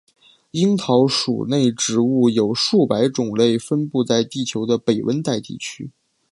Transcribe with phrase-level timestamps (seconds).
[0.49, 5.91] 樱桃属内植物有数百种类分布在地球的北温带地区。